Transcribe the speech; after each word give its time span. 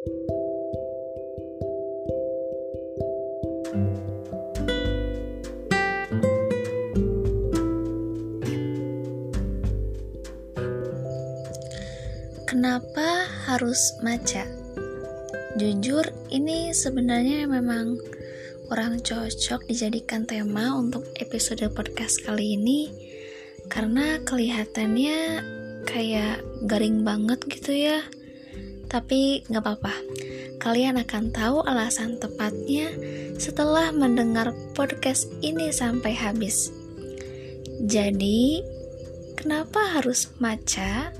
Kenapa 0.00 0.16
harus 13.44 13.92
maca? 14.00 14.48
Jujur, 15.60 16.08
ini 16.32 16.72
sebenarnya 16.72 17.44
memang 17.44 18.00
kurang 18.72 19.04
cocok 19.04 19.68
dijadikan 19.68 20.24
tema 20.24 20.80
untuk 20.80 21.04
episode 21.20 21.68
podcast 21.76 22.24
kali 22.24 22.56
ini 22.56 22.88
karena 23.68 24.16
kelihatannya 24.24 25.44
kayak 25.84 26.40
garing 26.64 27.04
banget 27.04 27.44
gitu 27.52 27.76
ya. 27.76 28.00
Tapi 28.90 29.46
nggak 29.46 29.62
apa-apa, 29.62 29.94
kalian 30.58 30.98
akan 30.98 31.30
tahu 31.30 31.62
alasan 31.62 32.18
tepatnya 32.18 32.90
setelah 33.38 33.94
mendengar 33.94 34.50
podcast 34.74 35.30
ini 35.40 35.70
sampai 35.70 36.12
habis. 36.12 36.74
Jadi, 37.86 38.60
kenapa 39.38 39.96
harus 39.96 40.34
maca? 40.42 41.14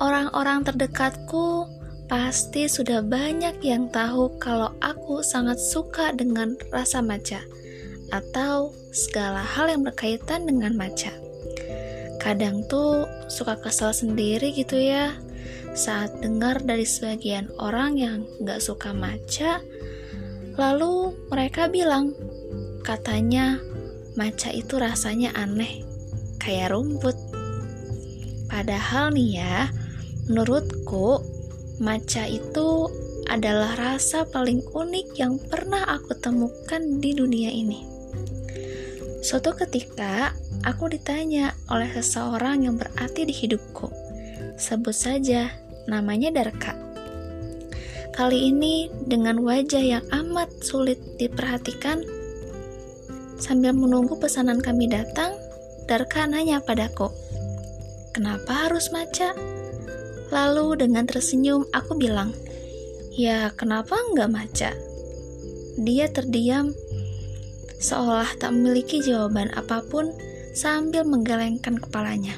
Orang-orang 0.00 0.64
terdekatku 0.64 1.76
Pasti 2.06 2.70
sudah 2.70 3.02
banyak 3.02 3.58
yang 3.66 3.90
tahu 3.90 4.38
kalau 4.38 4.70
aku 4.78 5.26
sangat 5.26 5.58
suka 5.58 6.14
dengan 6.14 6.54
rasa 6.70 7.02
maca 7.02 7.42
atau 8.14 8.70
segala 8.94 9.42
hal 9.42 9.66
yang 9.66 9.82
berkaitan 9.82 10.46
dengan 10.46 10.78
maca. 10.78 11.10
Kadang 12.22 12.62
tuh 12.70 13.10
suka 13.26 13.58
kesel 13.58 13.90
sendiri 13.90 14.54
gitu 14.54 14.78
ya 14.78 15.18
saat 15.76 16.18
dengar 16.22 16.64
dari 16.64 16.88
sebagian 16.88 17.52
orang 17.60 18.00
yang 18.00 18.18
gak 18.42 18.62
suka 18.62 18.96
maca, 18.96 19.60
lalu 20.56 21.12
mereka 21.28 21.68
bilang 21.68 22.16
katanya 22.86 23.60
maca 24.16 24.48
itu 24.54 24.80
rasanya 24.80 25.34
aneh, 25.36 25.84
kayak 26.40 26.72
rumput. 26.72 27.14
Padahal 28.46 29.12
nih 29.12 29.42
ya, 29.42 29.68
menurutku 30.30 31.36
Maca 31.76 32.24
itu 32.24 32.88
adalah 33.28 33.76
rasa 33.76 34.24
paling 34.24 34.64
unik 34.64 35.12
yang 35.20 35.36
pernah 35.36 35.84
aku 35.84 36.16
temukan 36.16 36.80
di 37.04 37.12
dunia 37.12 37.52
ini. 37.52 37.84
Suatu 39.20 39.52
ketika, 39.52 40.32
aku 40.64 40.88
ditanya 40.88 41.52
oleh 41.68 41.92
seseorang 41.92 42.64
yang 42.64 42.80
berarti 42.80 43.28
di 43.28 43.34
hidupku. 43.36 43.92
Sebut 44.56 44.96
saja, 44.96 45.52
namanya 45.84 46.32
Darka. 46.32 46.72
Kali 48.16 48.48
ini, 48.48 48.88
dengan 49.04 49.44
wajah 49.44 49.84
yang 49.84 50.04
amat 50.08 50.48
sulit 50.64 50.96
diperhatikan, 51.20 52.00
sambil 53.36 53.76
menunggu 53.76 54.16
pesanan 54.16 54.64
kami 54.64 54.88
datang, 54.88 55.36
Darka 55.84 56.24
nanya 56.24 56.64
padaku, 56.64 57.12
"Kenapa 58.16 58.66
harus 58.66 58.88
maca?" 58.90 59.36
Lalu 60.32 60.82
dengan 60.82 61.06
tersenyum 61.06 61.68
aku 61.70 61.94
bilang, 61.94 62.34
Ya 63.16 63.48
kenapa 63.56 63.96
nggak 64.12 64.28
maca? 64.28 64.70
Dia 65.80 66.06
terdiam 66.12 66.76
seolah 67.80 68.28
tak 68.36 68.52
memiliki 68.56 69.00
jawaban 69.00 69.52
apa 69.56 69.80
pun 69.88 70.12
sambil 70.52 71.04
menggelengkan 71.04 71.80
kepalanya. 71.80 72.36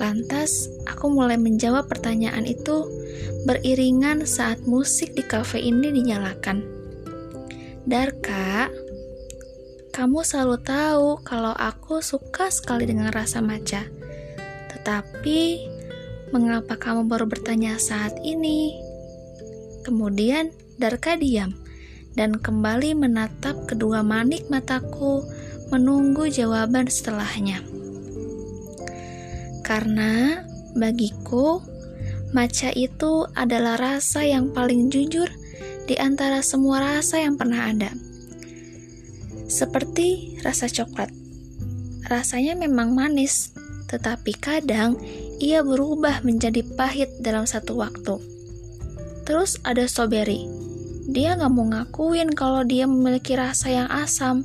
Lantas, 0.00 0.66
aku 0.86 1.10
mulai 1.10 1.38
menjawab 1.38 1.86
pertanyaan 1.86 2.44
itu 2.44 2.86
beriringan 3.46 4.26
saat 4.26 4.64
musik 4.66 5.14
di 5.14 5.22
kafe 5.22 5.62
ini 5.62 5.94
dinyalakan. 5.94 6.64
Darka, 7.84 8.72
kamu 9.94 10.26
selalu 10.26 10.56
tahu 10.64 11.08
kalau 11.22 11.54
aku 11.54 12.02
suka 12.02 12.50
sekali 12.50 12.88
dengan 12.88 13.14
rasa 13.14 13.38
maca. 13.44 13.86
Tetapi, 14.74 15.74
Mengapa 16.34 16.74
kamu 16.74 17.06
baru 17.06 17.30
bertanya 17.30 17.78
saat 17.78 18.18
ini? 18.26 18.74
Kemudian 19.86 20.50
Darka 20.82 21.14
diam 21.14 21.54
dan 22.18 22.42
kembali 22.42 22.98
menatap 22.98 23.70
kedua 23.70 24.02
manik 24.02 24.50
mataku 24.50 25.22
menunggu 25.70 26.26
jawaban 26.26 26.90
setelahnya. 26.90 27.62
Karena 29.64 30.44
bagiku, 30.76 31.64
maca 32.36 32.68
itu 32.76 33.24
adalah 33.32 33.80
rasa 33.80 34.28
yang 34.28 34.52
paling 34.52 34.92
jujur 34.92 35.26
di 35.88 35.96
antara 35.96 36.44
semua 36.44 36.84
rasa 36.84 37.24
yang 37.24 37.40
pernah 37.40 37.72
ada. 37.72 37.90
Seperti 39.48 40.36
rasa 40.44 40.68
coklat. 40.68 41.08
Rasanya 42.04 42.60
memang 42.60 42.92
manis, 42.92 43.56
tetapi 43.88 44.36
kadang 44.36 45.00
ia 45.40 45.64
berubah 45.64 46.20
menjadi 46.20 46.60
pahit 46.76 47.08
dalam 47.24 47.48
satu 47.48 47.80
waktu. 47.80 48.20
Terus 49.24 49.56
ada 49.64 49.88
strawberry. 49.88 50.44
Dia 51.08 51.36
gak 51.36 51.52
mau 51.52 51.68
ngakuin 51.68 52.32
kalau 52.36 52.64
dia 52.64 52.84
memiliki 52.84 53.36
rasa 53.36 53.72
yang 53.72 53.88
asam. 53.88 54.44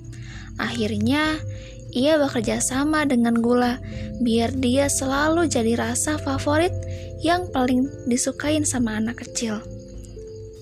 Akhirnya, 0.59 1.39
ia 1.89 2.21
bekerja 2.21 2.61
sama 2.61 3.05
dengan 3.05 3.37
gula 3.41 3.81
biar 4.21 4.53
dia 4.57 4.85
selalu 4.85 5.49
jadi 5.49 5.73
rasa 5.79 6.21
favorit 6.21 6.71
yang 7.19 7.49
paling 7.49 7.89
disukain 8.05 8.63
sama 8.63 9.01
anak 9.01 9.25
kecil. 9.25 9.59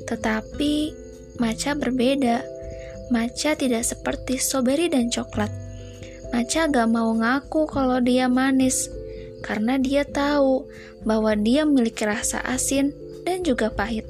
Tetapi, 0.08 0.96
maca 1.38 1.76
berbeda. 1.76 2.42
Maca 3.12 3.56
tidak 3.56 3.84
seperti 3.88 4.40
strawberry 4.40 4.88
dan 4.88 5.12
coklat. 5.12 5.52
Maca 6.32 6.68
gak 6.68 6.90
mau 6.92 7.16
ngaku 7.16 7.68
kalau 7.72 8.04
dia 8.04 8.28
manis 8.28 8.92
karena 9.40 9.80
dia 9.80 10.04
tahu 10.04 10.68
bahwa 11.08 11.32
dia 11.40 11.64
memiliki 11.64 12.04
rasa 12.04 12.44
asin 12.44 12.92
dan 13.24 13.48
juga 13.48 13.72
pahit. 13.72 14.04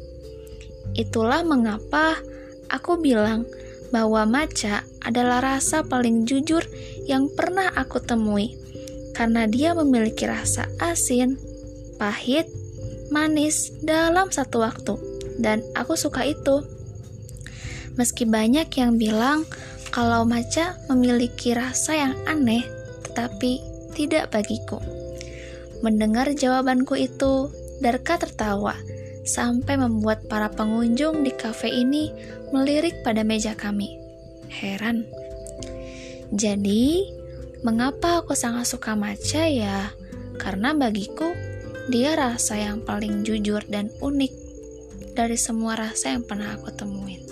Itulah 0.98 1.46
mengapa 1.46 2.18
aku 2.74 2.98
bilang 2.98 3.46
bahwa 3.94 4.26
maca 4.26 4.84
adalah 5.06 5.40
rasa 5.40 5.86
paling 5.86 6.26
jujur 6.26 6.66
yang 7.08 7.32
pernah 7.32 7.72
aku 7.74 8.04
temui, 8.04 8.54
karena 9.16 9.48
dia 9.48 9.74
memiliki 9.74 10.28
rasa 10.28 10.68
asin, 10.78 11.40
pahit, 11.98 12.46
manis 13.10 13.72
dalam 13.82 14.30
satu 14.30 14.62
waktu, 14.62 14.94
dan 15.40 15.64
aku 15.74 15.96
suka 15.96 16.28
itu. 16.28 16.62
Meski 17.98 18.30
banyak 18.30 18.70
yang 18.78 19.00
bilang 19.00 19.48
kalau 19.90 20.28
maca 20.28 20.78
memiliki 20.92 21.56
rasa 21.56 21.98
yang 21.98 22.14
aneh, 22.30 22.62
tetapi 23.10 23.64
tidak 23.98 24.30
bagiku. 24.30 24.78
Mendengar 25.82 26.30
jawabanku 26.36 26.94
itu, 27.00 27.50
Darka 27.78 28.18
tertawa 28.18 28.74
sampai 29.28 29.78
membuat 29.78 30.26
para 30.26 30.50
pengunjung 30.50 31.22
di 31.22 31.30
kafe 31.36 31.70
ini 31.70 32.10
melirik 32.50 33.04
pada 33.04 33.22
meja 33.22 33.54
kami. 33.54 34.00
Heran. 34.50 35.27
Jadi, 36.32 37.08
mengapa 37.64 38.24
aku 38.24 38.36
sangat 38.36 38.68
suka 38.68 38.96
maca 38.96 39.44
ya? 39.48 39.92
Karena 40.40 40.72
bagiku, 40.72 41.32
dia 41.92 42.16
rasa 42.16 42.60
yang 42.60 42.84
paling 42.84 43.24
jujur 43.24 43.64
dan 43.68 43.92
unik 44.00 44.34
dari 45.16 45.36
semua 45.36 45.76
rasa 45.76 46.16
yang 46.16 46.24
pernah 46.24 46.56
aku 46.56 46.72
temuin. 46.72 47.27